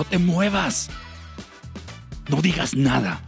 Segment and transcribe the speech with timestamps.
[0.00, 0.88] No te muevas.
[2.30, 3.20] No digas nada,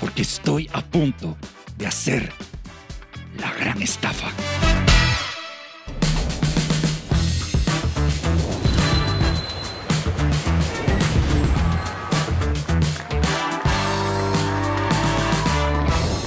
[0.00, 1.36] porque estoy a punto
[1.78, 2.32] de hacer
[3.38, 4.26] la gran estafa.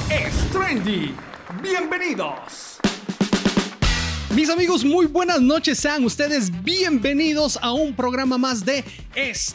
[0.09, 1.13] Es.
[1.61, 2.62] Bienvenidos.
[4.35, 5.77] Mis amigos, muy buenas noches.
[5.77, 8.83] Sean ustedes bienvenidos a un programa más de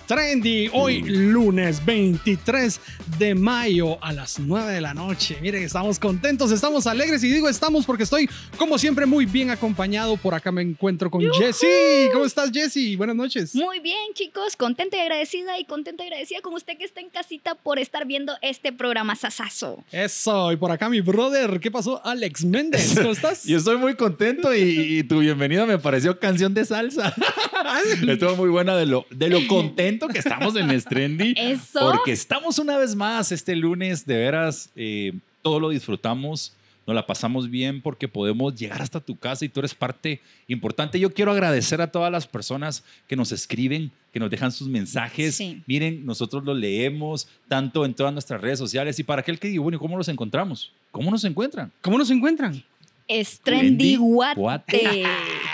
[0.07, 0.71] Trendy.
[0.73, 2.81] Hoy, lunes 23
[3.19, 5.37] de mayo a las 9 de la noche.
[5.43, 10.17] Miren, estamos contentos, estamos alegres y digo estamos porque estoy, como siempre, muy bien acompañado.
[10.17, 12.09] Por acá me encuentro con Jessie.
[12.13, 12.95] ¿Cómo estás, Jessie?
[12.95, 13.57] Buenas noches.
[13.57, 17.11] Muy bien, chicos, contenta y agradecida y contenta y agradecida con usted que está en
[17.11, 19.83] casita por estar viendo este programa sasazo.
[19.91, 22.01] Eso, y por acá mi brother, ¿qué pasó?
[22.07, 23.43] Alex Méndez, ¿cómo estás?
[23.43, 27.15] Yo estoy muy contento y, y tu bienvenida me pareció canción de salsa.
[28.09, 31.35] Estuvo muy buena de lo, de lo contento que estamos en Strendy.
[31.37, 31.81] Eso.
[31.81, 36.53] Porque estamos una vez más este lunes, de veras, eh, todo lo disfrutamos,
[36.87, 40.99] nos la pasamos bien porque podemos llegar hasta tu casa y tú eres parte importante.
[40.99, 45.35] Yo quiero agradecer a todas las personas que nos escriben, que nos dejan sus mensajes.
[45.35, 45.63] Sí.
[45.67, 49.63] Miren, nosotros los leemos tanto en todas nuestras redes sociales y para aquel que diga,
[49.63, 50.73] bueno, ¿y ¿cómo los encontramos?
[50.91, 51.71] ¿Cómo nos encuentran?
[51.83, 52.65] ¿Cómo nos encuentran?
[53.09, 54.39] Es Trendy Guate.
[54.39, 55.05] Guate.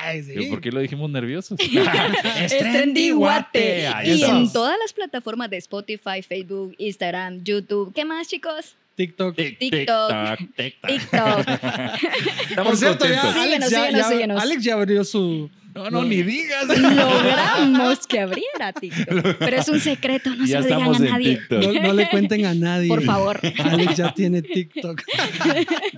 [0.03, 0.47] Ay, sí.
[0.51, 1.57] ¿Por qué lo dijimos nerviosos?
[2.41, 3.87] Es Trendy Guate.
[3.87, 7.93] Ahí Y en todas las plataformas de Spotify, Facebook, Instagram, YouTube.
[7.95, 8.75] ¿Qué más, chicos?
[8.97, 9.35] TikTok.
[9.37, 10.11] TikTok.
[10.57, 10.75] tic-tac.
[10.87, 11.49] TikTok.
[12.51, 13.23] Estamos Por cierto, ya.
[13.23, 14.43] Alex, Síguenos, ya, síguenos, ya- síguenos.
[14.43, 15.51] Alex ya abrió su.
[15.75, 16.67] No, no, ni digas.
[16.69, 19.37] Logramos que abriera TikTok.
[19.39, 21.41] Pero es un secreto, no ya se lo digan a nadie.
[21.51, 22.89] No, no le cuenten a nadie.
[22.89, 23.41] Por favor.
[23.65, 25.03] Alex ya tiene TikTok.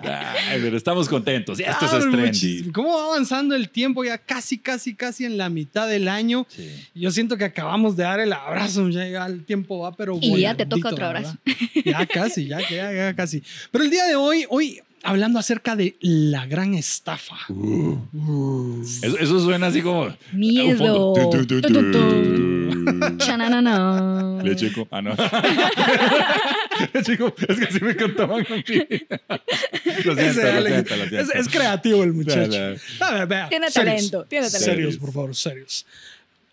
[0.02, 1.58] Ay, pero estamos contentos.
[1.58, 2.26] Ya esto Ah, es trendy.
[2.26, 2.72] muchísimo.
[2.72, 4.04] ¿Cómo va avanzando el tiempo?
[4.04, 6.46] Ya casi, casi, casi en la mitad del año.
[6.48, 6.68] Sí.
[6.94, 8.88] Yo siento que acabamos de dar el abrazo.
[8.88, 10.18] Ya, el tiempo va, pero.
[10.20, 11.34] Y ya te toca otro ¿verdad?
[11.84, 13.42] Ya casi, ya, ya, ya casi.
[13.70, 17.36] Pero el día de hoy, hoy hablando acerca de la gran estafa.
[17.48, 18.82] Uh.
[19.02, 20.14] Eso, eso suena así como.
[20.32, 21.14] Miedo.
[24.42, 24.86] Le checo.
[24.90, 25.14] Ah, no.
[26.94, 27.34] Le checo.
[27.48, 28.44] Es que así me contaban.
[28.48, 31.32] Lo siento, Ese lo siento, lo es, siento.
[31.34, 32.50] es creativo el muchacho.
[32.50, 32.78] Dale.
[33.00, 33.94] A ver, vea, Tiene serios.
[33.96, 34.64] talento, tiene talento.
[34.72, 35.86] Serios, por favor, serios.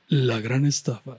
[0.09, 1.17] La gran estafa.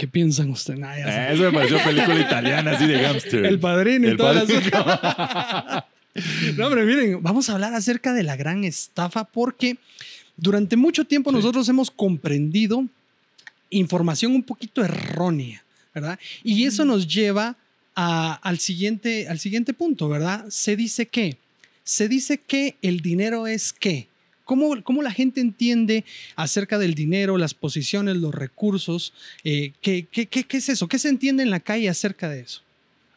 [0.00, 0.80] ¿Qué piensan ustedes?
[0.80, 0.96] Nah.
[0.96, 3.44] Eh, Eso me pareció película italiana así de gangster.
[3.44, 5.84] El padrino y El todas las.
[6.56, 9.76] No, hombre, miren, vamos a hablar acerca de la gran estafa porque
[10.38, 12.86] durante mucho tiempo nosotros hemos comprendido
[13.68, 15.62] información un poquito errónea,
[15.94, 16.18] ¿verdad?
[16.42, 17.56] Y eso nos lleva
[17.94, 20.46] a- al, siguiente, al siguiente punto, ¿verdad?
[20.48, 21.36] Se dice que,
[21.84, 24.08] se dice que el dinero es qué.
[24.50, 29.12] ¿Cómo, cómo la gente entiende acerca del dinero, las posiciones, los recursos?
[29.44, 30.88] Eh, ¿qué, qué, qué, qué es eso?
[30.88, 32.60] ¿Qué se entiende en la calle acerca de eso?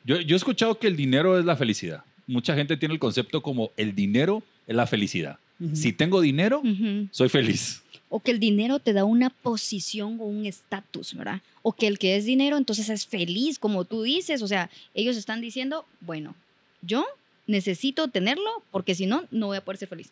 [0.06, 2.04] Yo, yo he escuchado que el dinero es la felicidad.
[2.28, 5.40] Mucha gente tiene el concepto como el dinero es la felicidad.
[5.74, 6.62] Si tengo dinero,
[7.10, 7.82] soy feliz.
[8.10, 11.42] O que el dinero te da una posición o un estatus, ¿verdad?
[11.64, 14.44] O que el que es dinero entonces es feliz, como tú dices.
[14.44, 16.36] O sea, ellos están diciendo, bueno,
[16.84, 17.08] yo
[17.48, 20.12] necesito tenerlo porque si no, no voy a poder ser feliz.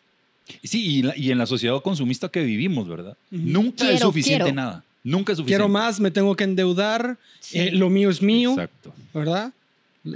[0.62, 3.16] Sí, y, la- y en la sociedad consumista que vivimos, ¿verdad?
[3.30, 4.54] Nunca es suficiente quiero.
[4.56, 4.84] nada.
[5.04, 5.58] Nunca es suficiente.
[5.62, 7.58] Quiero más, me tengo que endeudar, Sí.
[7.58, 8.94] eh, lo mío es mío, Exacto.
[9.14, 9.52] ¿verdad?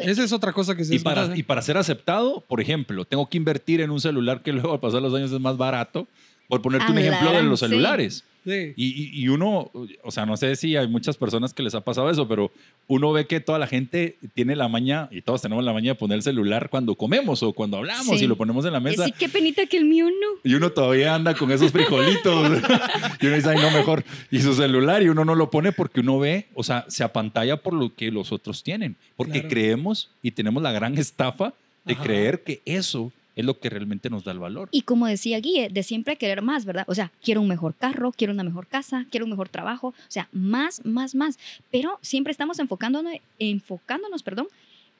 [0.00, 3.28] Esa es otra cosa que se Y para, y para ser aceptado, por ejemplo, tengo
[3.28, 6.06] que invertir en un celular que luego al pasar los años es más barato.
[6.48, 8.15] Por ponerte un A la ejemplo de los celulares.
[8.16, 8.22] Sí.
[8.47, 9.71] Y, y- y uno,
[10.03, 12.51] o sea, no sé si hay muchas personas que les ha pasado eso, pero
[12.87, 15.95] uno ve que toda la gente tiene la maña, y todos tenemos la maña de
[15.97, 18.25] poner el celular cuando comemos o cuando hablamos Sí.
[18.25, 19.03] y lo ponemos en la mesa.
[19.03, 20.41] Decir, qué penita que el mío no.
[20.51, 22.62] Y uno todavía anda con esos frijolitos.
[23.21, 24.05] y uno dice, ay, no, mejor.
[24.31, 27.57] Y su celular, y uno no lo pone porque uno ve, o sea, se apantalla
[27.57, 28.97] por lo que los otros tienen.
[29.17, 29.49] Porque Claro.
[29.49, 31.53] creemos y tenemos la gran estafa
[31.84, 32.03] de Ajá.
[32.05, 34.68] creer que eso es lo que realmente nos da el valor.
[34.72, 36.84] Y como decía Guille, de siempre querer más, ¿verdad?
[36.88, 39.94] O sea, quiero un mejor carro, quiero una mejor casa, quiero un mejor trabajo, o
[40.09, 41.38] sea, más, más, más.
[41.71, 44.48] Pero siempre estamos enfocándonos, enfocándonos, perdón,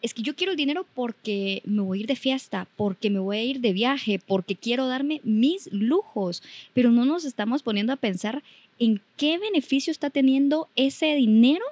[0.03, 3.19] es que yo quiero el dinero porque me voy a ir de fiesta, porque me
[3.19, 6.43] voy a ir de viaje, porque quiero darme mis lujos,
[6.75, 8.43] pero no nos estamos poniendo a pensar
[8.79, 11.65] en qué beneficio está teniendo ese dinero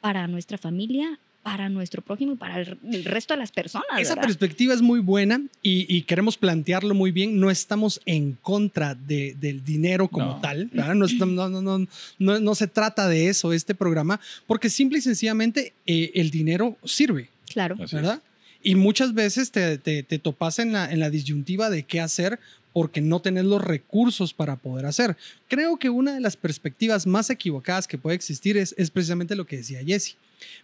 [0.00, 3.86] para nuestra familia, para nuestro prójimo y para el, el resto de las personas.
[3.98, 4.28] Esa ¿verdad?
[4.28, 7.40] perspectiva es muy buena y, y queremos plantearlo muy bien.
[7.40, 10.40] No estamos en contra de- del dinero como No.
[10.40, 10.66] tal.
[10.72, 10.94] ¿verdad?
[10.94, 11.86] No, no, no, no,
[12.18, 16.76] no- no se trata de eso este programa, porque simple y sencillamente eh, el dinero
[16.84, 17.28] sirve.
[17.50, 17.76] Claro.
[17.90, 18.22] ¿verdad?
[18.62, 22.38] Y muchas veces te, te, te topas en la, en la disyuntiva de qué hacer
[22.74, 25.16] porque no tenés los recursos para poder hacer.
[25.48, 29.46] Creo que una de las perspectivas más equivocadas que puede existir es, es precisamente lo
[29.46, 30.16] que decía Jesse.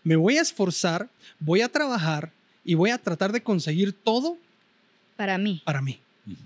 [0.04, 1.08] Me voy a esforzar,
[1.38, 2.32] voy a trabajar
[2.64, 4.36] y voy a tratar de conseguir todo
[5.16, 5.62] Para mí.
[5.64, 5.98] para mí.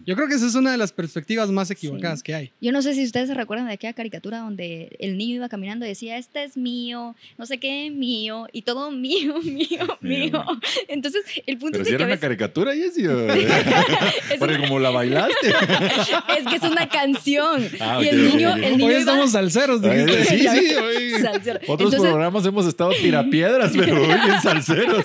[0.07, 2.25] Yo creo que esa es una de las perspectivas más equivocadas Sí.
[2.25, 2.53] que hay.
[2.61, 5.87] Yo no sé si ustedes se recuerdan de aquella caricatura donde el niño iba caminando
[5.87, 10.45] y decía, este es mío, no sé qué, mío, y todo mío, mío, mío.
[10.89, 13.05] Entonces, el punto Pero es si que era a una veces- caricatura, Jessy.
[14.39, 15.49] Porque una- como la bailaste.
[15.49, 17.67] es que es una canción.
[17.81, 20.25] Ah, y el niño, el niño Hoy iba- estamos salseros, dijiste.
[20.25, 20.79] Sí, sí, ves.
[20.79, 21.59] hoy- Salsero.
[21.69, 25.05] Otros Entonces- programas hemos estado tirapiedras, pero hoy en salseros.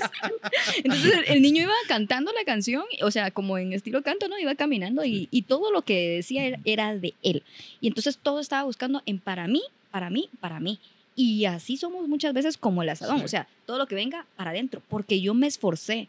[0.83, 4.37] Entonces el, el niño iba cantando la canción, o sea, como en estilo canto, ¿no?
[4.39, 7.43] Iba caminando y, y todo lo que decía era, era de él.
[7.81, 10.79] Y entonces todo estaba buscando en para mí, para mí, para mí.
[11.15, 13.25] Y así somos muchas veces como el asadón, Sí.
[13.25, 16.07] o sea, todo lo que venga para adentro, porque yo me esforcé,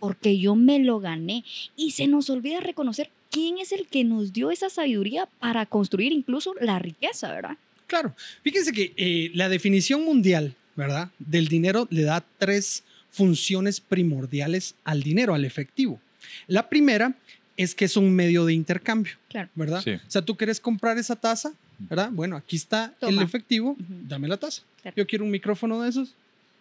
[0.00, 1.44] porque yo me lo gané.
[1.76, 6.12] Y se nos olvida reconocer quién es el que nos dio esa sabiduría para construir
[6.12, 7.56] incluso la riqueza, ¿verdad?
[7.86, 8.14] Claro.
[8.42, 11.10] Fíjense que eh, la definición mundial, ¿verdad?
[11.18, 16.00] Del dinero le da tres funciones primordiales al dinero, al efectivo.
[16.46, 17.14] La primera
[17.58, 19.50] es que es un medio de intercambio, Claro.
[19.54, 19.82] ¿verdad?
[19.82, 19.90] Sí.
[19.92, 22.08] O sea, tú quieres comprar esa taza, ¿verdad?
[22.10, 23.22] Bueno, aquí está el Toma.
[23.22, 23.84] efectivo, Ujú.
[24.08, 24.62] dame la taza.
[24.80, 24.96] Claro.
[24.96, 26.14] Yo quiero un micrófono de esos,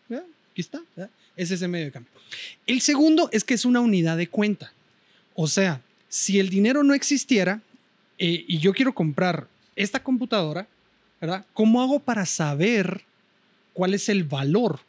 [0.10, 0.26] ¿verdad?
[0.52, 1.12] Aquí está, ¿verdad?
[1.38, 2.12] Es ese medio de cambio.
[2.66, 4.74] El segundo es que es una unidad de cuenta.
[5.36, 7.62] O sea, si el dinero no existiera
[8.18, 10.68] eh, y yo quiero comprar esta computadora,
[11.22, 11.46] ¿verdad?
[11.54, 13.04] ¿Cómo hago para saber
[13.74, 14.80] cuál es el valor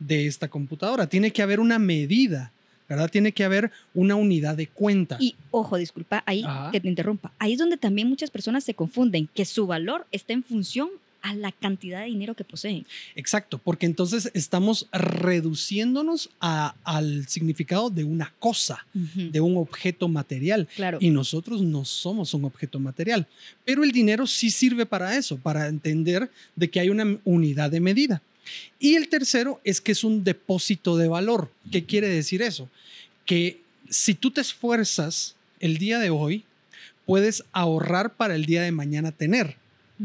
[0.00, 1.06] de esta computadora?
[1.08, 2.50] Tiene que haber una medida,
[2.90, 3.10] ¿verdad?
[3.10, 5.16] Tiene que haber una unidad de cuenta.
[5.18, 6.70] Y ojo, disculpa, ahí Ajá.
[6.72, 7.32] que te interrumpa.
[7.38, 10.88] Ahí es donde también muchas personas se confunden, que su valor está en función
[11.22, 12.86] a la cantidad de dinero que poseen.
[13.14, 20.66] Exacto, porque entonces estamos reduciéndonos a- al significado de una cosa, de un objeto material.
[20.74, 20.98] Claro.
[21.00, 23.26] Y nosotros no somos un objeto material.
[23.64, 27.80] Pero el dinero sí sirve para eso, para entender de que hay una unidad de
[27.80, 28.22] medida.
[28.78, 31.50] Y el tercero es que es un depósito de valor.
[31.70, 32.68] ¿Qué quiere decir eso?
[33.26, 36.44] Que si tú te esfuerzas el día de hoy,
[37.06, 39.56] puedes ahorrar para el día de mañana tener.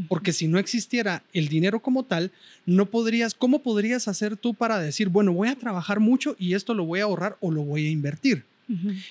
[0.09, 2.31] Porque si no existiera el dinero como tal,
[2.65, 6.73] no podrías, ¿cómo podrías hacer tú para decir, bueno, voy a trabajar mucho y esto
[6.73, 8.43] lo voy a ahorrar o lo voy a invertir?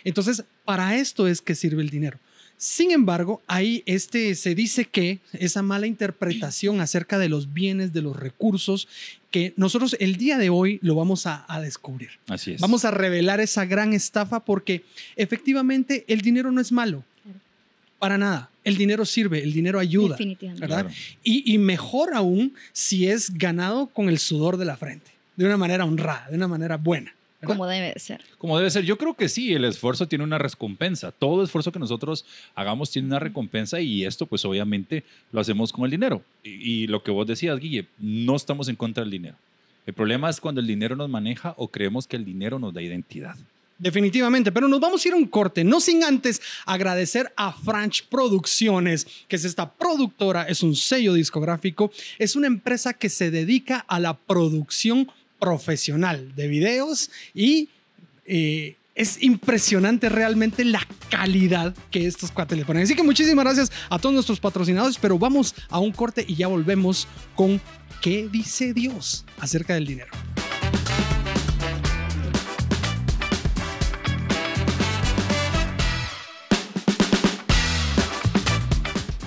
[0.02, 2.18] Entonces, para esto es que sirve el dinero.
[2.56, 8.02] Sin embargo, ahí este, se dice que esa mala interpretación acerca de los bienes, de
[8.02, 8.88] los recursos,
[9.30, 12.10] que nosotros el día de hoy lo vamos a, a descubrir.
[12.28, 12.60] Así es.
[12.60, 14.84] Vamos a revelar esa gran estafa porque
[15.16, 17.04] efectivamente el dinero no es malo.
[17.98, 18.50] Para nada.
[18.64, 20.16] El dinero sirve, el dinero ayuda.
[20.16, 20.60] Definitivamente.
[20.60, 20.82] ¿verdad?
[20.82, 20.96] Claro.
[21.22, 25.56] Y, y mejor aún si es ganado con el sudor de la frente, de una
[25.56, 27.13] manera honrada, de una manera buena.
[27.44, 27.56] ¿Verdad?
[27.56, 28.20] Como debe de ser.
[28.38, 31.12] Como debe ser, yo creo que sí, el esfuerzo tiene una recompensa.
[31.12, 32.24] Todo esfuerzo que nosotros
[32.54, 36.22] hagamos tiene una recompensa y esto pues obviamente lo hacemos con el dinero.
[36.42, 39.36] Y, y lo que vos decías, Guille, no estamos en contra del dinero.
[39.86, 42.82] El problema es cuando el dinero nos maneja o creemos que el dinero nos da
[42.82, 43.36] identidad.
[43.76, 48.06] Definitivamente, pero nos vamos a ir a un corte, no sin antes agradecer a Franch
[48.06, 53.84] Producciones, que es esta productora, es un sello discográfico, es una empresa que se dedica
[53.88, 57.68] a la producción profesional de videos y
[58.26, 62.84] eh, es impresionante realmente la calidad que estos cuates le ponen.
[62.84, 66.46] Así que muchísimas gracias a todos nuestros patrocinadores, pero vamos a un corte y ya
[66.46, 67.60] volvemos con
[68.00, 70.12] qué dice Dios acerca del dinero.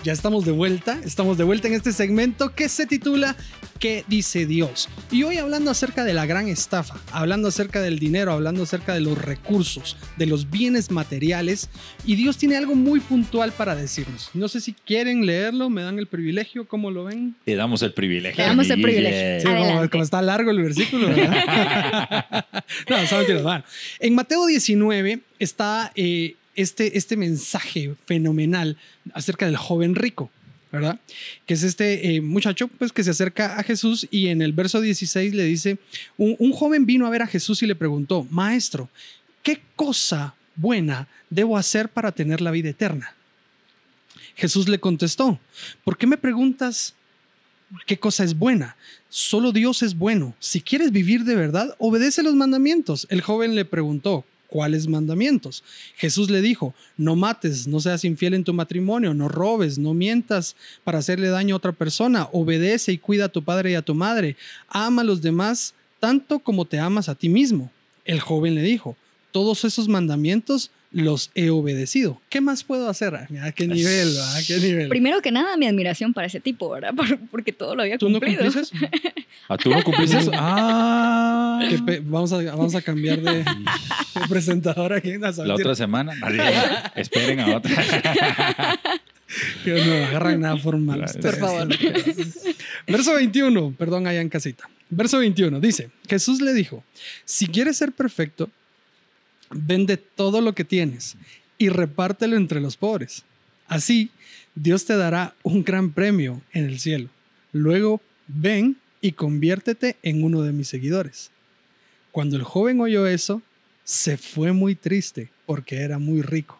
[0.08, 3.36] Ya estamos de vuelta, estamos de vuelta en este segmento que se titula
[3.78, 4.88] ¿Qué dice Dios?
[5.12, 9.02] Y hoy hablando acerca de la gran estafa, hablando acerca del dinero, hablando acerca de
[9.02, 11.70] los recursos, de los bienes materiales,
[12.06, 14.30] y Dios tiene algo muy puntual para decirnos.
[14.34, 17.36] No sé si quieren leerlo, me dan el privilegio, ¿cómo lo ven?
[17.44, 18.42] Te damos el privilegio.
[18.42, 19.42] Te damos el privilegio.
[19.42, 22.46] Sí, como, como está largo el versículo, ¿verdad?
[22.90, 23.64] no, son mentiras, bueno.
[24.00, 28.76] En Mateo 19 está eh, este, este mensaje fenomenal
[29.14, 30.30] acerca del joven rico,
[30.72, 31.00] ¿verdad?
[31.46, 34.82] Que es este eh, muchacho pues, que se acerca a Jesús y en el verso
[34.82, 35.78] 16 le dice,
[36.18, 38.90] un, un joven vino a ver a Jesús y le preguntó, maestro,
[39.44, 43.16] ¿qué cosa buena debo hacer para tener la vida eterna?
[44.36, 45.40] Jesús le contestó,
[45.84, 46.96] ¿por qué me preguntas
[47.86, 48.76] qué cosa es buena?
[49.10, 50.36] Solo Dios es bueno.
[50.40, 53.08] Si quieres vivir de verdad, obedece los mandamientos.
[53.10, 55.64] El joven le preguntó, ¿cuáles mandamientos?
[55.96, 60.56] Jesús le dijo, no mates, no seas infiel en tu matrimonio, no robes, no mientas
[60.84, 63.96] para hacerle daño a otra persona, obedece y cuida a tu padre y a tu
[63.96, 64.36] madre,
[64.68, 67.72] ama a los demás tanto como te amas a ti mismo.
[68.06, 68.96] El joven le dijo,
[69.32, 72.20] todos esos mandamientos los he obedecido.
[72.30, 73.16] ¿Qué más puedo hacer?
[73.16, 74.18] ¿A qué nivel?
[74.20, 74.90] ¿A qué nivel?
[74.90, 76.94] Primero que nada, mi admiración para ese tipo, ¿verdad?
[76.96, 78.44] Por- Porque todo lo había ¿Tú no cumplido.
[78.44, 78.76] cumplís eso?
[79.48, 80.32] ¿A tú no eso?
[80.34, 81.60] Ah.
[82.04, 83.46] Vamos, a, vamos a cambiar de, de
[84.30, 86.14] presentador aquí en la La otra semana.
[86.96, 87.72] Esperen a otra.
[89.64, 91.00] Que no agarran nada formal.
[91.00, 91.38] Por ustedes.
[91.40, 91.68] favor.
[92.88, 94.70] Verso 21, perdón, allá en casita.
[94.90, 96.84] Verso 21 dice: Jesús le dijo:
[97.26, 98.50] Si quieres ser perfecto,
[99.52, 101.16] vende todo lo que tienes
[101.58, 103.24] y repártelo entre los pobres.
[103.68, 104.10] Así,
[104.56, 107.10] Dios te dará un gran premio en el cielo.
[107.52, 111.32] Luego, ven y conviértete en uno de mis seguidores.
[112.12, 113.42] Cuando el joven oyó eso,
[113.84, 116.60] se fue muy triste porque era muy rico.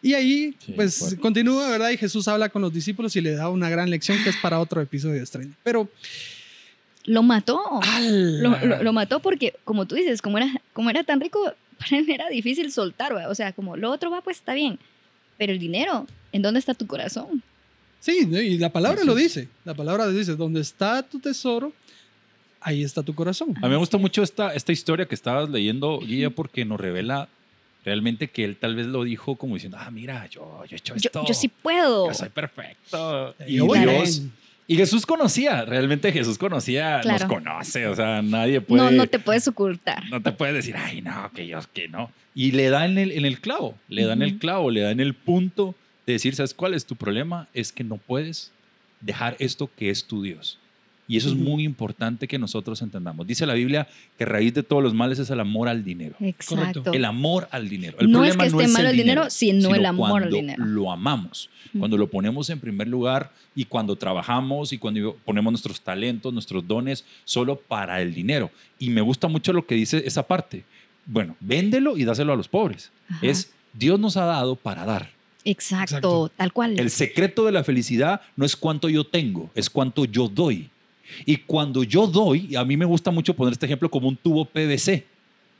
[0.00, 1.16] Y ahí, Sí, pues, fuerte.
[1.18, 1.90] continúa, ¿verdad?
[1.90, 4.58] Y Jesús habla con los discípulos y le da una gran lección que es para
[4.58, 5.52] otro episodio de Stranger.
[5.62, 5.88] Pero,
[7.04, 7.60] Lo mató.
[8.00, 12.08] lo- lo mató porque, como tú dices, como era, como era tan rico, para él
[12.10, 13.28] era difícil soltar, ¿va?
[13.28, 14.78] O sea, como lo otro va, pues está bien.
[15.38, 17.42] Pero el dinero, ¿en dónde está tu corazón?
[18.00, 19.48] Sí, y la palabra Así lo dice.
[19.64, 21.72] La palabra dice, donde está tu tesoro,
[22.60, 23.54] ahí está tu corazón.
[23.58, 27.28] A mí me gusta mucho esta, esta historia que estabas leyendo, Guilla, porque nos revela
[27.84, 30.94] realmente que él tal vez lo dijo como diciendo, ah, mira, yo, yo he hecho
[30.96, 31.24] Yo, esto.
[31.26, 32.08] yo sí puedo.
[32.08, 33.34] Yo soy perfecto.
[33.46, 34.22] Y yo Dios.
[34.68, 37.18] Y Jesús conocía, realmente Jesús conocía, Claro.
[37.18, 38.82] nos conoce, o sea, nadie puede.
[38.82, 40.04] No, no te puedes ocultar.
[40.08, 42.10] no te puede decir, ay, no, que yo, que no.
[42.34, 44.38] Y le da en el, en el clavo, le da en el Ujú.
[44.38, 45.74] clavo, le da en el punto
[46.06, 47.48] de decir, ¿sabes cuál es tu problema?
[47.52, 48.52] Es que no puedes
[49.00, 50.58] dejar esto que es tu Dios.
[51.12, 51.36] Y eso Ujú.
[51.40, 53.26] es muy importante que nosotros entendamos.
[53.26, 56.14] Dice la Biblia que raíz de todos los males es el amor al dinero.
[56.20, 56.90] Exacto.
[56.90, 57.98] El amor al dinero.
[58.00, 60.36] El No es problema que esté malo el el dinero, sino el amor al cuando
[60.36, 60.64] dinero.
[60.64, 61.80] Lo amamos, Ujú.
[61.80, 66.66] cuando lo ponemos en primer lugar y cuando trabajamos y cuando ponemos nuestros talentos, nuestros
[66.66, 68.50] dones solo para el dinero.
[68.78, 70.64] Y me gusta mucho lo que dice esa parte.
[71.04, 72.90] Bueno, véndelo y dáselo a los pobres.
[73.10, 73.18] Ajá.
[73.26, 75.10] Es Dios nos ha dado para dar.
[75.44, 76.32] Exacto, Exacto.
[76.38, 76.80] tal cual.
[76.80, 80.70] El secreto de la felicidad no es cuánto yo tengo, es cuánto yo doy.
[81.24, 84.16] Y cuando yo doy, y a mí me gusta mucho poner este ejemplo como un
[84.16, 85.04] tubo PVC.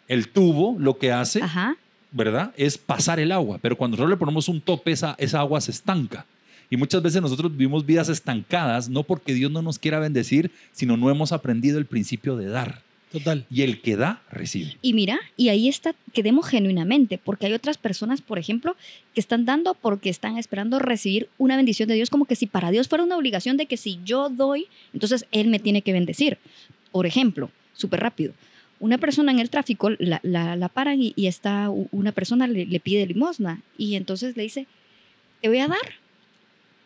[0.09, 1.77] El tubo lo que hace, Ajá.
[2.11, 2.53] ¿verdad?
[2.57, 5.71] Es pasar el agua, pero cuando nosotros le ponemos un tope, esa, esa agua se
[5.71, 6.27] estanca.
[6.71, 10.97] Y muchas veces nosotros vivimos vidas estancadas, no porque Dios no nos quiera bendecir, sino
[10.97, 12.81] no hemos aprendido el principio de dar.
[13.13, 13.45] Total.
[13.51, 14.77] Y el que da, recibe.
[14.81, 18.75] Y mira, y ahí está, que demos genuinamente, porque hay otras personas, por ejemplo,
[19.15, 22.71] que están dando porque están esperando recibir una bendición de Dios, como que si para
[22.71, 26.39] Dios fuera una obligación de que si yo doy, entonces Él me tiene que bendecir.
[26.91, 28.33] Por ejemplo, súper rápido,
[28.81, 32.67] una persona en el tráfico la, la, la paran y, y está una persona le,
[32.67, 34.67] le pide limosna y entonces le dice,
[35.41, 35.79] te voy a dar,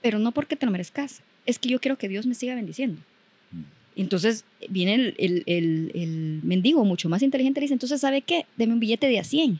[0.02, 3.00] pero no porque te lo merezcas, es que yo quiero que Dios me siga bendiciendo.
[3.96, 8.44] Entonces viene el, el- el- el mendigo mucho más inteligente y dice, entonces, ¿sabe qué?
[8.56, 9.58] Deme un billete de a 100.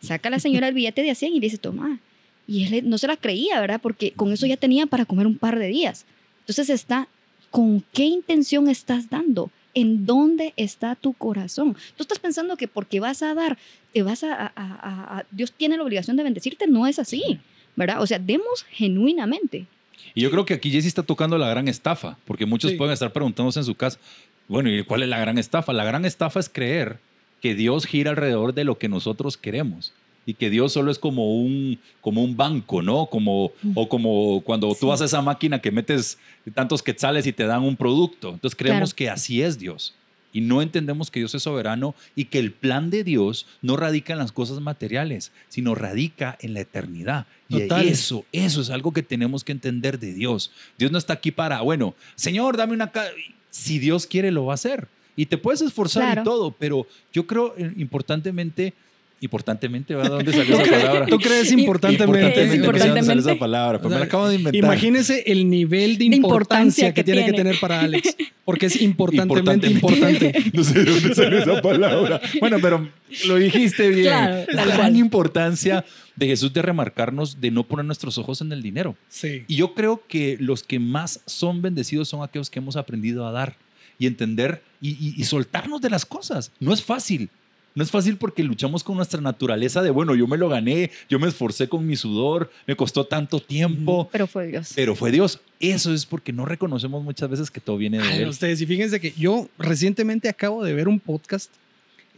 [0.00, 2.00] Saca la señora el billete de a 100 y le dice, toma.
[2.48, 3.80] Y él no se la creía, ¿verdad?
[3.80, 6.06] Porque con eso ya tenía para comer un par de días.
[6.40, 7.06] Entonces está,
[7.50, 9.50] ¿con qué intención estás dando?
[9.74, 11.74] ¿En dónde está tu corazón?
[11.96, 13.58] Tú estás pensando que porque vas a dar,
[13.92, 16.66] te vas a, a- a- a- Dios tiene la obligación de bendecirte.
[16.66, 17.22] No es así,
[17.76, 18.02] ¿verdad?
[18.02, 19.66] O sea, demos genuinamente.
[20.14, 22.76] Y yo creo que aquí Jesse está tocando la gran estafa, porque muchos Sí.
[22.76, 23.98] pueden estar preguntándose en su casa,
[24.48, 25.72] bueno, ¿y cuál es la gran estafa?
[25.72, 26.98] La gran estafa es creer
[27.40, 29.92] que Dios gira alrededor de lo que nosotros queremos
[30.26, 33.06] y que Dios solo es como un, como un banco, ¿no?
[33.06, 34.86] Como, o como cuando tú Sí.
[34.86, 36.18] vas a esa máquina que metes
[36.54, 38.30] tantos quetzales y te dan un producto.
[38.30, 38.96] Entonces creemos Claro.
[38.96, 39.94] que así es Dios.
[40.32, 44.12] Y no entendemos que Dios es soberano y que el plan de Dios no radica
[44.14, 47.26] en las cosas materiales, sino radica en la eternidad.
[47.48, 50.50] Y eso, eso es algo que tenemos que entender de Dios.
[50.78, 52.90] Dios no está aquí para, bueno, Señor, dame una...
[52.90, 53.08] ca-".
[53.50, 54.88] Si Dios quiere, lo va a hacer.
[55.14, 56.20] Y te puedes esforzar Claro.
[56.22, 58.72] y todo, pero yo creo eh, importantemente,
[59.22, 60.10] importantemente, ¿verdad?
[60.10, 61.06] ¿Dónde salió esa palabra?
[61.06, 62.04] ¿Tú crees importantemente?
[62.04, 63.30] Importantemente, dónde salió importantemente.
[63.30, 64.54] esa palabra, pero O sea, me la acabo de inventar.
[64.64, 68.66] Imagínese el nivel de De importancia, importancia que, que tiene que tener para Alex, porque
[68.66, 70.32] es importantemente importante.
[70.52, 72.20] no sé de dónde salió esa palabra.
[72.40, 72.88] Bueno, pero
[73.26, 74.08] lo dijiste bien.
[74.08, 74.96] Claro, la gran cual.
[74.96, 75.84] importancia
[76.16, 78.96] de Jesús de remarcarnos, de no poner nuestros ojos en el dinero.
[79.08, 79.44] Sí.
[79.48, 83.32] Y yo creo que los que más son bendecidos son aquellos que hemos aprendido a
[83.32, 83.56] dar
[83.98, 86.50] y entender y, y- y soltarnos de las cosas.
[86.58, 87.30] No es fácil.
[87.74, 91.18] No es fácil porque luchamos con nuestra naturaleza de, bueno, yo me lo gané, yo
[91.18, 94.72] me esforcé con mi sudor, me costó tanto tiempo, Pero fue Dios.
[94.74, 95.40] pero fue Dios.
[95.58, 98.28] Eso es porque no reconocemos muchas veces que todo viene de Ay, Él.
[98.28, 101.50] ustedes, y fíjense que yo recientemente acabo de ver un podcast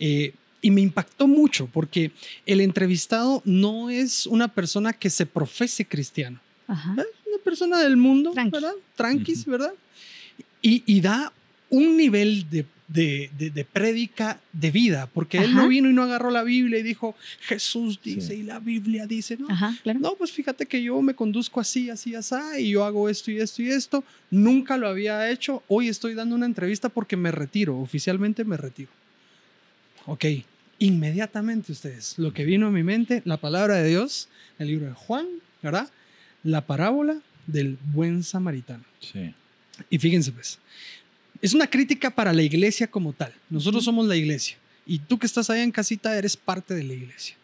[0.00, 2.11] eh, y me impactó mucho porque
[2.46, 6.92] el entrevistado no es una persona que se profese cristiano, Ajá.
[6.92, 8.50] una persona del mundo, Tranqui.
[8.50, 8.73] ¿verdad?
[8.96, 9.44] Tranquis.
[9.46, 9.73] ¿verdad?
[10.62, 11.32] Y, y da
[11.75, 16.02] un nivel de, de, de, de prédica de vida, porque él no vino y no
[16.04, 18.40] agarró la Biblia y dijo, Jesús dice Sí.
[18.40, 19.49] y la Biblia dice, no.
[19.50, 19.99] Ajá, claro.
[19.99, 23.38] No, pues fíjate que yo me conduzco así, así, así, y yo hago esto y
[23.38, 24.04] esto y esto.
[24.31, 25.62] Nunca lo había hecho.
[25.69, 28.90] Hoy estoy dando una entrevista porque me retiro, oficialmente me retiro.
[30.07, 30.25] Ok,
[30.78, 34.28] inmediatamente ustedes, lo que vino a mi mente, la palabra de Dios,
[34.59, 35.26] el libro de Juan,
[35.62, 35.88] ¿verdad?
[36.43, 37.16] La parábola
[37.47, 38.85] del buen samaritano.
[39.00, 39.35] Sí.
[39.90, 40.59] Y fíjense pues,
[41.44, 43.30] es una crítica para la iglesia como tal.
[43.50, 46.94] Nosotros somos la iglesia y tú que estás allá en casita eres parte de la
[46.94, 47.36] iglesia.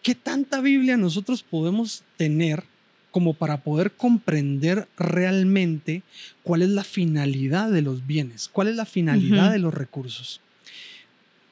[0.00, 2.62] ¿Qué tanta Biblia nosotros podemos tener
[3.10, 6.04] como para poder comprender realmente
[6.44, 10.40] cuál es la finalidad de los bienes, cuál es la finalidad de los recursos?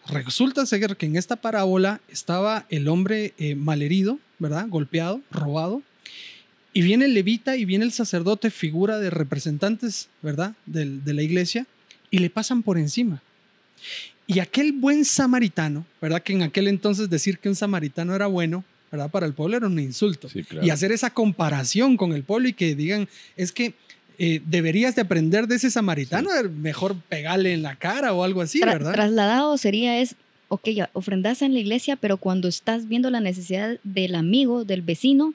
[0.06, 4.68] Resulta ser que en esta parábola estaba el hombre eh, malherido, ¿verdad?
[4.68, 5.82] Golpeado, robado,
[6.74, 10.52] y viene el levita y viene el sacerdote, figura de representantes, ¿verdad?
[10.66, 11.66] Del- de la iglesia,
[12.10, 13.22] y le pasan por encima.
[14.26, 16.22] Y aquel buen samaritano, ¿verdad?
[16.22, 19.10] Que en aquel entonces decir que un samaritano era bueno, ¿verdad?
[19.10, 20.28] Para el pueblo era un insulto.
[20.28, 20.66] Sí, claro.
[20.66, 23.74] Y hacer esa comparación con el pueblo y que digan, es que
[24.18, 28.60] eh, deberías de aprender de ese samaritano, mejor pegarle en la cara o algo así,
[28.60, 28.92] Tra- ¿verdad?
[28.92, 30.14] Trasladado sería es,
[30.48, 34.82] ok, ya, ofrendas en la iglesia, pero cuando estás viendo la necesidad del amigo, del
[34.82, 35.34] vecino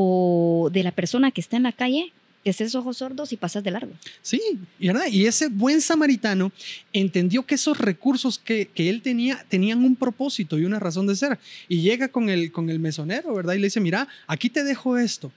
[0.00, 2.12] o de la persona que está en la calle,
[2.44, 3.92] te haces ojos sordos y pasas de largo.
[4.22, 4.40] Sí.
[4.78, 6.52] Y ese buen samaritano
[6.92, 11.16] entendió que esos recursos que, que él tenía tenían un propósito y una razón de
[11.16, 11.40] ser.
[11.66, 13.54] Y llega con el, con el mesonero, ¿verdad?
[13.54, 15.32] Y le dice, mira, aquí te dejo esto,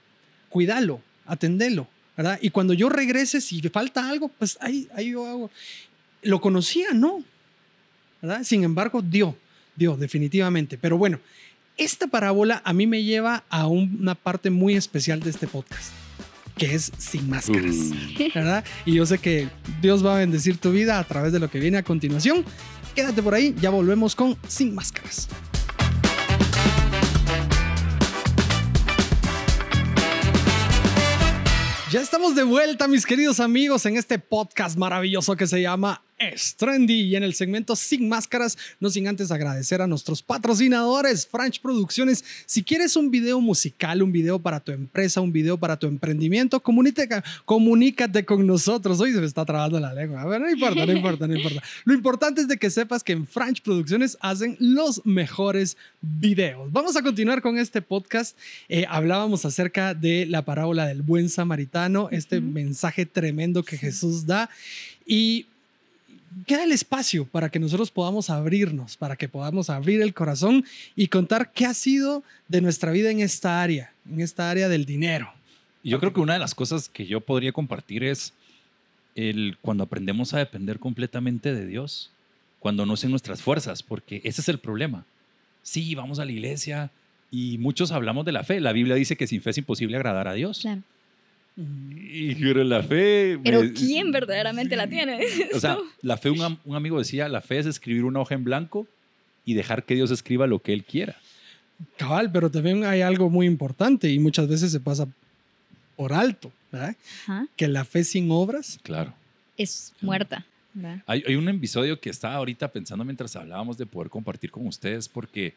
[0.50, 2.38] cuídalo, atendelo, ¿verdad?
[2.40, 5.50] Y cuando yo regrese, si falta algo, pues ahí, ahí yo hago.
[6.22, 6.94] ¿Lo conocía?
[6.94, 7.24] No,
[8.22, 8.44] ¿verdad?
[8.44, 9.36] Sin embargo, dio,
[9.76, 10.78] dio, definitivamente.
[10.78, 11.20] Pero bueno,
[11.78, 15.92] esta parábola a mí me lleva a un- una parte muy especial de este podcast,
[16.58, 17.76] que es sin máscaras.
[17.76, 18.64] Uh, ¿verdad?
[18.86, 19.50] Y yo sé que
[19.82, 22.46] Dios va a bendecir tu vida a través de lo que viene a continuación.
[22.96, 25.28] Quédate por ahí, ya volvemos con Sin Máscaras.
[31.92, 36.56] Ya estamos de vuelta, mis queridos amigos, en este podcast maravilloso que se llama Es
[36.56, 37.02] Trendy.
[37.02, 42.24] Y en el segmento Sin Máscaras, no sin antes agradecer a nuestros patrocinadores, Franch Producciones.
[42.46, 46.60] Si quieres un video musical, un video para tu empresa, un video para tu emprendimiento,
[46.60, 49.00] comunícate, comunícate con nosotros.
[49.00, 50.22] Hoy se me está trabando la lengua.
[50.22, 51.64] A ver, no importa, no importa, no importa.
[51.86, 56.72] Lo importante es de que sepas que en Franch Producciones hacen los mejores videos.
[56.72, 58.38] Vamos a continuar con este podcast.
[58.70, 64.50] Eh, hablábamos acerca de la parábola del buen samaritano, este mensaje tremendo que Jesús da.
[65.06, 65.48] Y
[66.46, 70.66] queda el espacio para que nosotros podamos abrirnos, para que podamos abrir el corazón
[70.96, 74.86] y contar qué ha sido de nuestra vida en esta área, en esta área del
[74.86, 75.32] dinero.
[75.84, 78.34] Y Yo creo que una de las cosas que yo podría compartir es
[79.16, 82.12] el cuando aprendemos a depender completamente de Dios,
[82.60, 85.06] cuando no es en nuestras fuerzas, porque ese es el problema.
[85.64, 86.92] Sí, vamos a la iglesia
[87.30, 88.60] y muchos hablamos de la fe.
[88.60, 90.60] La Biblia dice que sin fe es imposible agradar a Dios.
[90.62, 90.82] Claro.
[92.14, 93.40] Y pero la fe.
[93.44, 95.20] Pero me- ¿quién verdaderamente la tiene?
[95.56, 98.44] O sea, la fe, un, un amigo decía, la fe es escribir una hoja en
[98.44, 98.88] blanco
[99.46, 101.16] y dejar que Dios escriba lo que Él quiera.
[101.98, 105.08] Cabal, pero también hay algo muy importante y muchas veces se pasa
[105.96, 106.96] por alto, ¿verdad?
[107.24, 109.14] Ajá, Que la fe sin obras Claro.
[109.58, 110.46] es muerta.
[110.74, 111.02] ¿verdad?
[111.08, 115.10] Hay, hay un episodio que estaba ahorita pensando mientras hablábamos de poder compartir con ustedes
[115.10, 115.54] porque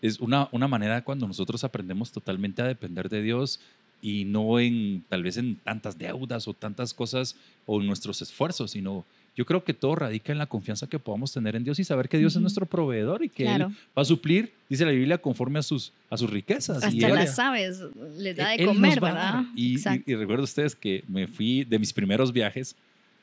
[0.00, 3.58] es una, una manera cuando nosotros aprendemos totalmente a depender de Dios
[4.02, 7.34] y no en tal vez en tantas deudas o tantas cosas
[7.66, 9.04] o en nuestros esfuerzos, sino
[9.36, 12.08] yo creo que todo radica en la confianza que podamos tener en Dios y saber
[12.08, 12.42] que Dios es Ujú.
[12.42, 13.66] nuestro proveedor y que Claro.
[13.68, 16.82] Él va a suplir, dice la Biblia, conforme a sus, a sus riquezas.
[16.82, 17.80] y Hasta Él- las aves
[18.18, 19.08] les da de él comer, va.
[19.12, 19.44] ¿verdad?
[19.54, 22.74] Y, y- y recuerdo ustedes que me fui de mis primeros viajes,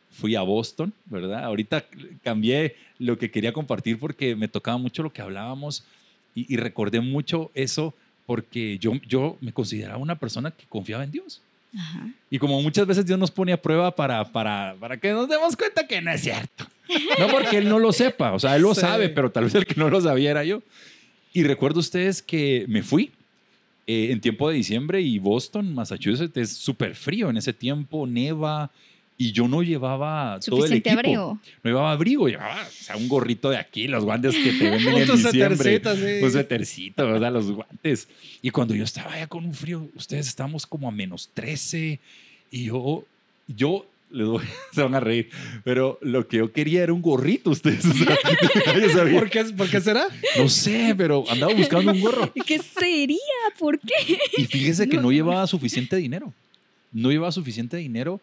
[0.10, 1.44] fui a Boston, ¿verdad?
[1.44, 1.84] Ahorita
[2.24, 5.84] cambié lo que quería compartir porque me tocaba mucho lo que hablábamos
[6.34, 7.94] y, y recordé mucho eso
[8.26, 11.42] porque yo, yo me consideraba una persona que confiaba en Dios.
[11.78, 12.08] Ajá.
[12.30, 15.56] Y como muchas veces Dios nos pone a prueba para, para, para que nos demos
[15.58, 16.66] cuenta que no es cierto.
[17.20, 18.82] No porque Él no lo sepa, o sea, Él lo Sí.
[18.82, 20.62] sabe, pero tal vez el que no lo sabía era yo.
[21.34, 23.12] Y recuerdo ustedes que me fui
[23.88, 28.72] eh, en tiempo de diciembre y Boston, Massachusetts, es súper frío en ese tiempo, neva,
[29.18, 31.00] y yo no llevaba todo el Suficiente equipo.
[31.00, 31.40] abrigo.
[31.64, 34.94] No llevaba abrigo, llevaba o sea, un gorrito de aquí, los guantes que te venden
[34.98, 36.22] en diciembre.
[36.22, 37.32] Un suétercito, ¿verdad?
[37.32, 38.08] Los guantes.
[38.42, 42.00] Y cuando yo estaba allá con un frío, ustedes estábamos como a menos 13
[42.52, 43.06] y yo,
[43.48, 45.30] yo, les voy- se van a reír,
[45.64, 47.86] pero lo que yo quería era un gorrito, ustedes.
[47.86, 48.18] o sea.
[49.14, 50.08] ¿Por qué, ¿Por qué será?
[50.38, 52.32] No sé, pero andaba buscando un gorro.
[52.36, 53.18] ¿Y ¿Qué sería?
[53.58, 54.18] ¿Por qué?
[54.38, 55.12] Y fíjese que no no.
[55.14, 56.34] llevaba suficiente dinero.
[56.92, 58.20] No llevaba suficiente dinero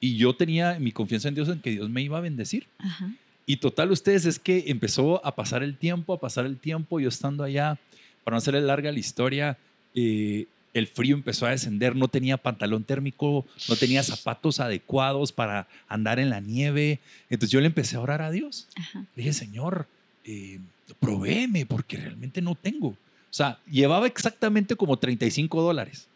[0.00, 2.66] Y yo tenía mi confianza en Dios en que Dios me iba a bendecir.
[2.78, 3.12] Ajá.
[3.46, 7.08] Y total, ustedes es que empezó a pasar el tiempo, a pasar el tiempo, yo
[7.08, 7.78] estando allá,
[8.24, 9.56] para no hacerle larga la historia,
[9.94, 15.68] eh, el frío empezó a descender, no tenía pantalón térmico, no tenía zapatos adecuados para
[15.88, 16.98] andar en la nieve.
[17.30, 18.66] Entonces yo le empecé a orar a Dios.
[18.74, 19.06] Ajá.
[19.14, 19.86] Le dije, Señor,
[20.24, 20.58] eh,
[20.98, 22.88] provéeme porque realmente no tengo.
[22.88, 22.96] O
[23.30, 26.08] sea, llevaba exactamente como 35 dólares.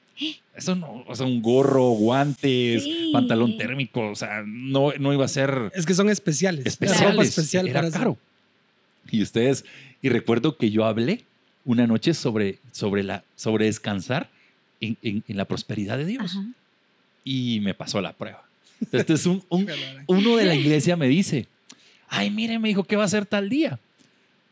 [0.55, 3.11] Eso no, o sea, un gorro, guantes, Sí.
[3.13, 6.61] pantalón térmico, o sea, no, no iba a ser Es que son especiales.
[6.67, 7.11] Es especiales.
[7.13, 7.99] ropa especial era para eso.
[7.99, 8.19] caro.
[9.11, 9.65] Y ustedes,
[10.03, 11.25] y recuerdo que yo hablé
[11.65, 14.29] una noche sobre, sobre, la, sobre descansar
[14.81, 16.33] en, en- en la prosperidad de Dios.
[16.37, 16.45] Ajá.
[17.25, 18.43] Y me pasó la prueba.
[18.93, 19.69] Este es un, un-
[20.07, 21.47] uno de la iglesia me dice,
[22.09, 23.79] ay, mire, me dijo, ¿qué va a hacer tal día?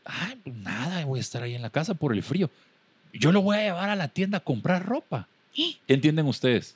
[0.05, 2.49] Ay, pues nada, voy a estar ahí en la casa por el frío.
[3.13, 5.27] Yo lo voy a llevar a la tienda a comprar ropa.
[5.53, 6.75] ¿Qué entienden ustedes?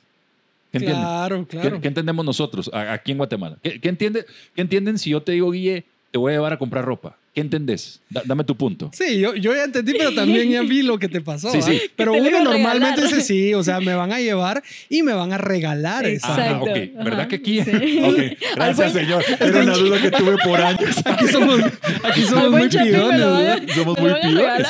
[0.72, 1.04] ¿Qué entienden?
[1.04, 1.80] Claro, ¿Qué, claro.
[1.80, 3.58] qué entendemos nosotros aquí en Guatemala?
[3.62, 6.58] ¿Qué, qué entiende, ¿Qué entienden si yo te digo, Guille, te voy a llevar a
[6.58, 7.16] comprar ropa?
[7.34, 8.00] ¿Qué entendés?
[8.08, 8.90] Da- dame tu punto.
[8.94, 11.50] Sí, yo, yo ya entendí, pero también ya vi lo que te pasó.
[11.50, 11.80] Sí, sí.
[11.96, 15.38] Pero uno normalmente dice sí, o sea, me van a llevar y me van a
[15.38, 16.06] regalar.
[16.06, 16.24] eso.
[16.28, 16.64] Ajá, Exacto.
[16.70, 17.04] ok.
[17.04, 17.28] ¿Verdad Ajá.
[17.28, 17.60] que aquí?
[17.62, 17.70] Sí.
[18.04, 18.18] Ok.
[18.18, 19.24] Al Gracias, buen- señor.
[19.40, 20.96] Era una duda que tuve por años.
[21.04, 21.60] Aquí somos,
[22.04, 23.74] aquí somos muy pidones.
[23.74, 24.68] Somos muy pidones.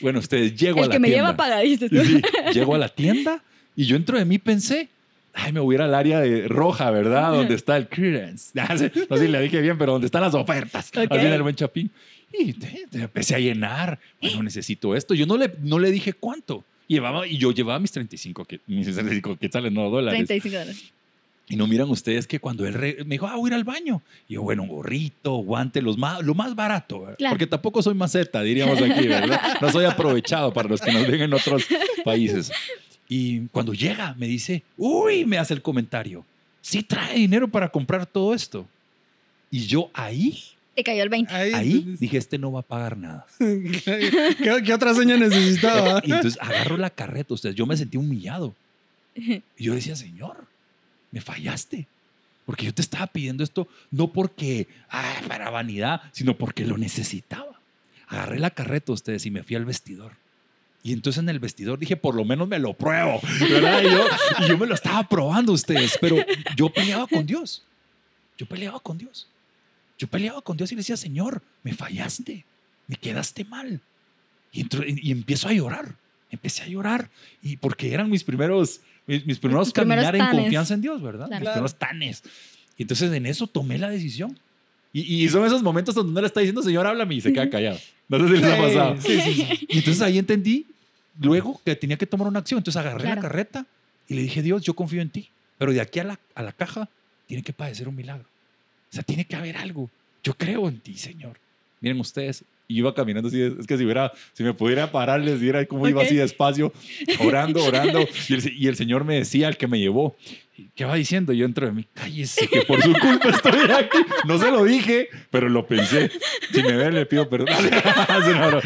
[0.00, 1.24] Bueno, ustedes llego a El la que me tienda.
[1.26, 2.02] lleva paga, dices tú.
[2.04, 2.22] Sí,
[2.54, 3.42] llego a la tienda
[3.76, 4.88] y yo entro de mí pensé,
[5.34, 7.32] ay, me voy a ir al área de roja, ¿verdad?
[7.32, 8.50] Donde está el clearance.
[9.10, 10.88] No sé si le dije bien, pero donde están las ofertas.
[10.90, 11.06] Ok.
[11.10, 11.90] Así en el buen chapín.
[12.32, 13.98] Y te- te empecé a llenar.
[14.20, 15.14] Bueno, necesito esto.
[15.14, 16.64] Yo no le, no le dije cuánto.
[16.86, 20.26] Llevaba, y yo llevaba mis 35, que, mis 35 quetzales, no dólares.
[20.26, 20.92] 35 dólares.
[21.50, 23.64] Y no miran ustedes que cuando él re- me dijo, ah, voy a ir al
[23.64, 24.02] baño.
[24.28, 27.06] Y yo, bueno, un gorrito, guante, los más, lo más barato.
[27.16, 27.32] Claro.
[27.32, 29.40] Porque tampoco soy maceta, diríamos aquí, ¿verdad?
[29.60, 31.64] No soy aprovechado para los que nos ven en otros
[32.04, 32.50] países.
[33.08, 36.24] Y cuando llega, me dice, uy, me hace el comentario.
[36.60, 38.66] Sí trae dinero para comprar todo esto.
[39.50, 40.42] Y yo ahí,
[40.74, 41.34] Te cayó el 20.
[41.34, 43.26] Ahí, ahí dije, este no va a pagar nada.
[43.38, 46.02] ¿Qué, qué otra seña necesitaba?
[46.04, 47.56] Y entonces agarro la carreta, ustedes.
[47.56, 48.54] Yo me sentí humillado.
[49.14, 50.46] Y yo decía, Señor,
[51.10, 51.86] me fallaste.
[52.44, 57.60] Porque yo te estaba pidiendo esto no porque, ah, para vanidad, sino porque lo necesitaba.
[58.06, 60.12] Agarré la carreta, ustedes, y me fui al vestidor.
[60.82, 63.82] Y entonces en el vestidor dije, por lo menos me lo pruebo, ¿verdad?
[63.82, 64.04] Y yo,
[64.44, 66.16] y yo me lo estaba probando ustedes, pero
[66.56, 67.64] yo peleaba con Dios.
[68.38, 69.28] Yo peleaba con Dios.
[69.98, 72.44] Yo peleaba con Dios y le decía, Señor, me fallaste,
[72.86, 73.80] me quedaste mal.
[74.52, 75.96] Y, entro- y- y empiezo a llorar.
[76.30, 77.10] Empecé a llorar
[77.42, 81.02] y porque eran mis primeros, mis, mis primeros Tus primeros caminar en confianza en Dios,
[81.02, 81.26] ¿verdad?
[81.26, 81.40] Claro.
[81.40, 82.22] Mis primeros tanes.
[82.76, 84.38] Y entonces en eso tomé la decisión.
[84.92, 87.48] Y, y son esos momentos donde uno le está diciendo, Señor, háblame y se queda
[87.50, 87.78] callado.
[88.08, 88.96] No sé si les ha pasado.
[89.00, 89.46] Sí, sí.
[89.68, 90.66] Y entonces ahí entendí
[91.20, 92.58] luego que tenía que tomar una acción.
[92.58, 93.22] Entonces agarré la Claro.
[93.22, 93.66] carreta
[94.08, 95.28] y le dije, Dios, yo confío en ti.
[95.58, 96.88] Pero de aquí a la, a la caja
[97.26, 98.24] tiene que padecer un milagro.
[98.90, 99.90] O sea, tiene que haber algo.
[100.22, 101.38] Yo creo en ti, Señor.
[101.80, 105.40] Miren ustedes, y iba caminando así, es que si, hubiera, si me pudiera parar, les
[105.40, 106.06] diera cómo iba Ok.
[106.06, 106.72] así despacio,
[107.20, 108.00] orando, orando.
[108.28, 110.16] Y el, y el Señor me decía, el que me llevó,
[110.74, 111.32] ¿qué va diciendo?
[111.32, 113.98] Yo entro de mí, cállese, que por su culpa estoy aquí.
[114.26, 116.10] No se lo dije, pero lo pensé.
[116.52, 117.48] Si me ven, le pido perdón.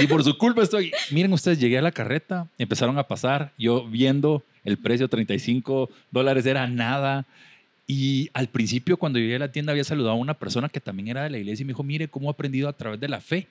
[0.00, 0.92] Y por su culpa estoy.
[1.10, 6.46] Miren ustedes, llegué a la carreta, empezaron a pasar, yo viendo el precio, 35 dólares
[6.46, 7.26] era nada.
[7.86, 11.08] Y al principio, cuando llegué a la tienda, había saludado a una persona que también
[11.08, 13.20] era de la iglesia y me dijo, mire cómo he aprendido a través de la
[13.20, 13.48] fe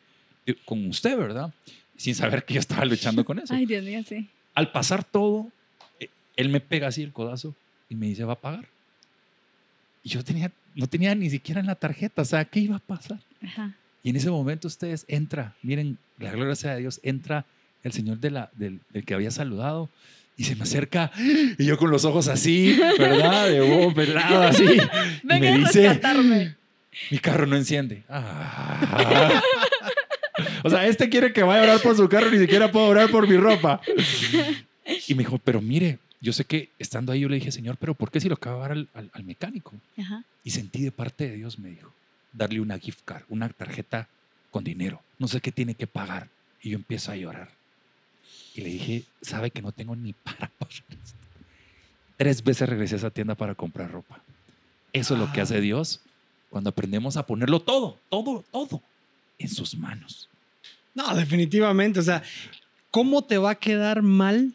[0.63, 1.51] con usted, ¿verdad?
[1.97, 3.53] Sin saber que yo estaba luchando con eso.
[3.53, 4.29] Ay, Dios mío, sí.
[4.53, 5.51] Al pasar todo,
[6.37, 7.53] él me pega así el codazo
[7.89, 8.65] y me dice, ¿va a pagar?
[10.03, 12.79] Y yo tenía, no tenía ni siquiera en la tarjeta, o sea, ¿qué iba a
[12.79, 13.19] pasar?
[13.43, 13.73] Ajá.
[14.03, 17.45] Y en ese momento ustedes entra, miren, la gloria sea de Dios, entra
[17.83, 19.89] el señor de la, del, del que había saludado
[20.37, 21.11] y se me acerca
[21.57, 23.49] y yo con los ojos así, ¿verdad?
[23.49, 24.63] De bobo pelado así.
[24.63, 26.55] Y me a dice, rescatarme.
[27.09, 28.03] mi carro no enciende.
[28.07, 29.41] Ah.
[30.63, 33.09] O sea, este quiere que vaya a orar por su carro, ni siquiera puedo orar
[33.09, 33.81] por mi ropa.
[35.07, 37.93] Y me dijo, pero mire, yo sé que estando ahí yo le dije, Señor, pero
[37.93, 39.73] ¿por qué si lo acabo de dar al, al- al mecánico?
[39.97, 40.23] Ajá.
[40.43, 41.93] Y sentí de parte de Dios, me dijo,
[42.33, 44.07] darle una gift card, una tarjeta
[44.51, 45.01] con dinero.
[45.19, 46.27] No sé qué tiene que pagar.
[46.61, 47.49] Y yo empiezo a llorar.
[48.55, 51.17] Y le dije, sabe que no tengo ni para pagar esto.
[52.17, 54.19] Tres veces regresé a esa tienda para comprar ropa.
[54.93, 55.43] Eso es lo que Ah.
[55.43, 56.01] hace Dios
[56.49, 58.81] cuando aprendemos a ponerlo todo, todo, todo
[59.37, 60.27] en sus manos.
[60.95, 61.99] No, definitivamente.
[61.99, 62.23] O sea,
[62.89, 64.53] ¿cómo te va a quedar mal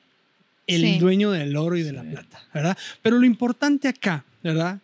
[0.67, 0.99] el Sí.
[0.99, 2.09] dueño del oro y de la Sí.
[2.11, 2.41] plata?
[2.55, 2.77] ¿Verdad?
[3.03, 4.81] Pero lo importante acá, ¿verdad?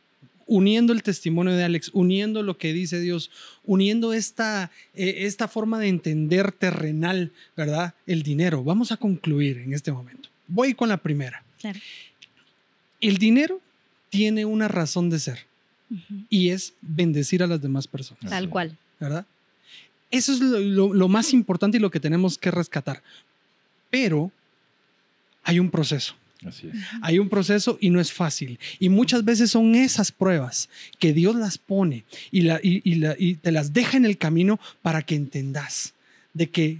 [0.46, 3.30] Uniendo el testimonio de Alex, uniendo lo que dice Dios,
[3.66, 7.94] uniendo esta, eh, esta forma de entender terrenal, ¿verdad?
[8.06, 8.64] El dinero.
[8.64, 10.30] Vamos a concluir en este momento.
[10.46, 11.42] Voy con la primera.
[11.60, 11.78] Claro.
[13.00, 13.60] El dinero
[14.08, 15.40] tiene una razón de ser
[15.90, 16.24] Ujú.
[16.30, 18.76] y es bendecir a las demás personas, Tal cual.
[18.98, 19.26] ¿verdad?
[20.10, 23.02] Eso es lo, lo- lo más importante y lo que tenemos que rescatar.
[23.90, 24.32] Pero
[25.48, 26.14] hay un proceso.
[26.46, 26.74] Así es.
[27.02, 28.60] Hay un proceso y no es fácil.
[28.78, 30.68] Y muchas veces son esas pruebas
[31.00, 34.16] que Dios las pone y, la- y- y la- y te las deja en el
[34.18, 35.94] camino para que entendas
[36.34, 36.78] de que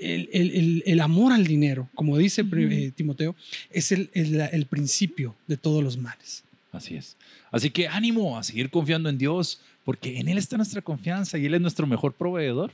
[0.00, 3.36] el, el- el- el amor al dinero, como dice eh, Timoteo,
[3.70, 6.42] es el principio de todos los males.
[6.72, 7.16] Así es.
[7.52, 11.46] Así que ánimo a seguir confiando en Dios, porque en Él está nuestra confianza y
[11.46, 12.72] Él es nuestro mejor proveedor.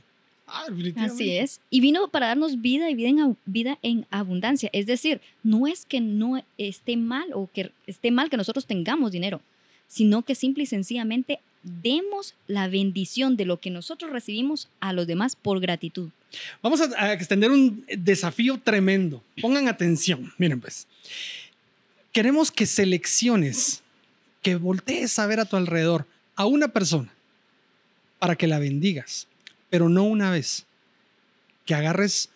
[0.97, 1.61] Así es.
[1.69, 4.69] Y vino para darnos vida y vida en, ab- vida en abundancia.
[4.73, 9.11] Es decir, no es que no esté mal o que esté mal que nosotros tengamos
[9.11, 9.41] dinero,
[9.87, 15.07] sino que simple y sencillamente demos la bendición de lo que nosotros recibimos a los
[15.07, 16.09] demás por gratitud.
[16.61, 19.21] Vamos a, a extender un desafío tremendo.
[19.41, 20.31] Pongan atención.
[20.37, 20.87] Miren pues.
[22.11, 23.81] Queremos que selecciones,
[24.41, 27.11] que voltees a ver a tu alrededor a una persona
[28.19, 29.27] para que la bendigas,
[29.69, 30.65] pero no una vez.
[31.65, 32.29] Que agarres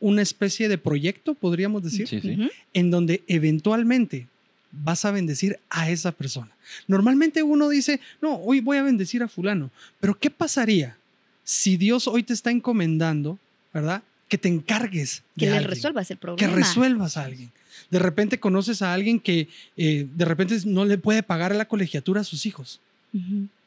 [0.00, 2.32] una especie de proyecto, podríamos decir, Sí, sí.
[2.32, 2.50] Ujú.
[2.74, 4.26] en donde eventualmente
[4.72, 6.50] vas a bendecir a esa persona.
[6.86, 9.70] Normalmente uno dice, no, hoy voy a bendecir a fulano,
[10.00, 10.96] pero ¿qué pasaría
[11.44, 13.38] si Dios hoy te está encomendando,
[13.72, 14.02] ¿verdad?
[14.28, 16.52] Que te encargues Que de le alguien, resuelvas el que problema.
[16.54, 17.50] resuelvas a alguien.
[17.90, 22.20] De repente conoces a alguien que eh, de repente no le puede pagar la colegiatura
[22.20, 22.80] a sus hijos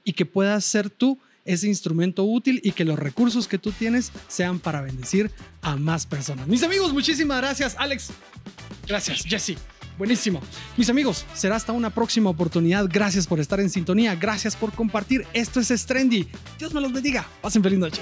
[0.03, 4.11] y que puedas ser tú ese instrumento útil y que los recursos que tú tienes
[4.27, 6.47] sean para bendecir a más personas.
[6.47, 8.09] Mis amigos, muchísimas gracias, Alex.
[8.87, 9.55] Gracias, Jesse.
[9.97, 10.41] Buenísimo.
[10.77, 12.87] Mis amigos, será hasta una próxima oportunidad.
[12.89, 14.15] Gracias por estar en sintonía.
[14.15, 15.27] Gracias por compartir.
[15.33, 16.27] Esto es Strendy.
[16.57, 17.27] Dios me los bendiga.
[17.41, 18.01] Pasen feliz noche.